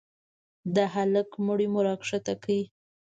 د 0.75 0.77
هلك 0.93 1.29
مړى 1.45 1.67
مو 1.73 1.79
راکښته 1.87 2.33
کړ. 2.43 2.59